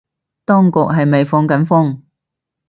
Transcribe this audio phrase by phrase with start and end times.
[0.45, 1.99] 當局係咪放緊風